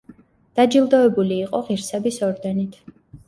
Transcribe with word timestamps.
დაჯილდოებული 0.59 1.37
იყო 1.43 1.61
ღირსების 1.69 2.19
ორდენით. 2.31 2.81